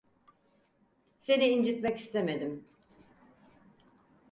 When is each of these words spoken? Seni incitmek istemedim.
Seni 1.21 1.45
incitmek 1.51 1.97
istemedim. 1.99 2.65